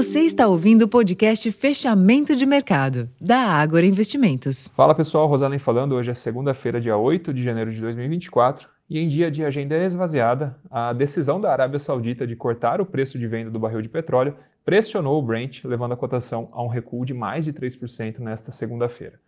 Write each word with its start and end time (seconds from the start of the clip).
Você 0.00 0.20
está 0.20 0.48
ouvindo 0.48 0.86
o 0.86 0.88
podcast 0.88 1.52
Fechamento 1.52 2.34
de 2.34 2.46
Mercado, 2.46 3.10
da 3.20 3.36
Ágora 3.36 3.84
Investimentos. 3.84 4.66
Fala 4.68 4.94
pessoal, 4.94 5.26
Rosalém 5.26 5.58
falando. 5.58 5.94
Hoje 5.94 6.10
é 6.10 6.14
segunda-feira, 6.14 6.80
dia 6.80 6.96
8 6.96 7.34
de 7.34 7.42
janeiro 7.42 7.70
de 7.70 7.82
2024. 7.82 8.66
E 8.88 8.98
em 8.98 9.06
dia 9.06 9.30
de 9.30 9.44
agenda 9.44 9.76
esvaziada, 9.76 10.56
a 10.70 10.94
decisão 10.94 11.38
da 11.38 11.52
Arábia 11.52 11.78
Saudita 11.78 12.26
de 12.26 12.34
cortar 12.34 12.80
o 12.80 12.86
preço 12.86 13.18
de 13.18 13.26
venda 13.26 13.50
do 13.50 13.58
barril 13.58 13.82
de 13.82 13.90
petróleo 13.90 14.34
pressionou 14.64 15.18
o 15.18 15.22
Brent, 15.22 15.64
levando 15.64 15.92
a 15.92 15.98
cotação 15.98 16.48
a 16.50 16.62
um 16.62 16.68
recuo 16.68 17.04
de 17.04 17.12
mais 17.12 17.44
de 17.44 17.52
3% 17.52 18.20
nesta 18.20 18.50
segunda-feira. 18.50 19.20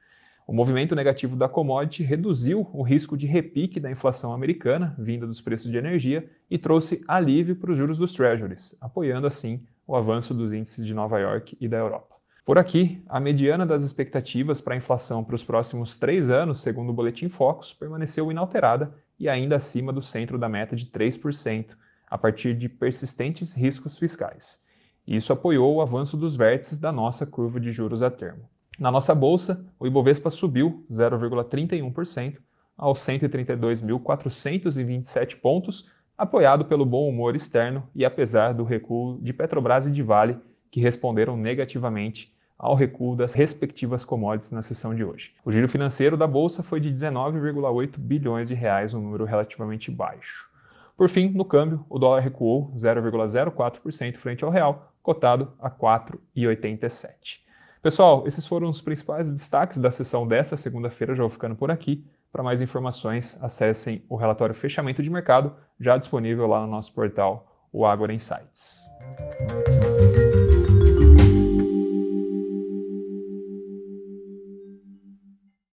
O 0.46 0.54
movimento 0.54 0.94
negativo 0.94 1.36
da 1.36 1.50
commodity 1.50 2.02
reduziu 2.02 2.66
o 2.72 2.82
risco 2.82 3.14
de 3.14 3.26
repique 3.26 3.78
da 3.78 3.90
inflação 3.90 4.32
americana, 4.32 4.94
vinda 4.98 5.26
dos 5.26 5.42
preços 5.42 5.70
de 5.70 5.76
energia, 5.76 6.26
e 6.50 6.56
trouxe 6.56 7.04
alívio 7.06 7.56
para 7.56 7.72
os 7.72 7.76
juros 7.76 7.98
dos 7.98 8.14
treasuries, 8.14 8.74
apoiando 8.80 9.26
assim 9.26 9.60
o 9.86 9.96
avanço 9.96 10.32
dos 10.32 10.52
índices 10.52 10.84
de 10.84 10.94
Nova 10.94 11.18
York 11.18 11.56
e 11.60 11.68
da 11.68 11.78
Europa. 11.78 12.12
Por 12.44 12.58
aqui, 12.58 13.02
a 13.08 13.20
mediana 13.20 13.64
das 13.64 13.82
expectativas 13.82 14.60
para 14.60 14.74
a 14.74 14.76
inflação 14.76 15.22
para 15.22 15.36
os 15.36 15.44
próximos 15.44 15.96
três 15.96 16.28
anos, 16.28 16.60
segundo 16.60 16.90
o 16.90 16.92
Boletim 16.92 17.28
Focus, 17.28 17.72
permaneceu 17.72 18.28
inalterada 18.30 18.92
e 19.18 19.28
ainda 19.28 19.56
acima 19.56 19.92
do 19.92 20.02
centro 20.02 20.36
da 20.36 20.48
meta 20.48 20.74
de 20.74 20.86
3%, 20.86 21.66
a 22.10 22.18
partir 22.18 22.56
de 22.56 22.68
persistentes 22.68 23.54
riscos 23.54 23.96
fiscais. 23.96 24.60
Isso 25.06 25.32
apoiou 25.32 25.76
o 25.76 25.80
avanço 25.80 26.16
dos 26.16 26.34
vértices 26.34 26.80
da 26.80 26.90
nossa 26.90 27.24
curva 27.24 27.60
de 27.60 27.70
juros 27.70 28.02
a 28.02 28.10
termo. 28.10 28.48
Na 28.78 28.90
nossa 28.90 29.14
bolsa, 29.14 29.64
o 29.78 29.86
Ibovespa 29.86 30.28
subiu 30.28 30.84
0,31% 30.90 32.38
aos 32.76 32.98
132.427 33.00 35.40
pontos, 35.40 35.88
apoiado 36.22 36.64
pelo 36.64 36.86
bom 36.86 37.08
humor 37.08 37.34
externo 37.34 37.82
e 37.94 38.04
apesar 38.04 38.54
do 38.54 38.62
recuo 38.62 39.18
de 39.20 39.32
Petrobras 39.32 39.86
e 39.88 39.90
de 39.90 40.04
Vale, 40.04 40.38
que 40.70 40.80
responderam 40.80 41.36
negativamente 41.36 42.32
ao 42.56 42.76
recuo 42.76 43.16
das 43.16 43.32
respectivas 43.32 44.04
commodities 44.04 44.52
na 44.52 44.62
sessão 44.62 44.94
de 44.94 45.04
hoje. 45.04 45.34
O 45.44 45.50
giro 45.50 45.68
financeiro 45.68 46.16
da 46.16 46.28
bolsa 46.28 46.62
foi 46.62 46.78
de 46.78 46.92
19,8 46.92 47.98
bilhões 47.98 48.46
de 48.46 48.54
reais, 48.54 48.94
um 48.94 49.00
número 49.00 49.24
relativamente 49.24 49.90
baixo. 49.90 50.48
Por 50.96 51.08
fim, 51.08 51.28
no 51.28 51.44
câmbio, 51.44 51.84
o 51.90 51.98
dólar 51.98 52.20
recuou 52.20 52.72
0,04% 52.76 54.16
frente 54.16 54.44
ao 54.44 54.50
real, 54.50 54.92
cotado 55.02 55.52
a 55.58 55.68
4,87. 55.68 57.40
Pessoal, 57.82 58.22
esses 58.28 58.46
foram 58.46 58.68
os 58.68 58.80
principais 58.80 59.28
destaques 59.28 59.78
da 59.78 59.90
sessão 59.90 60.24
desta 60.24 60.56
segunda-feira. 60.56 61.16
Já 61.16 61.24
vou 61.24 61.30
ficando 61.30 61.56
por 61.56 61.68
aqui. 61.68 62.06
Para 62.32 62.42
mais 62.42 62.62
informações, 62.62 63.38
acessem 63.42 64.02
o 64.08 64.16
relatório 64.16 64.54
Fechamento 64.54 65.02
de 65.02 65.10
Mercado, 65.10 65.54
já 65.78 65.98
disponível 65.98 66.46
lá 66.46 66.62
no 66.62 66.66
nosso 66.66 66.94
portal, 66.94 67.68
o 67.70 67.84
Agora 67.84 68.14
Insights. 68.14 68.91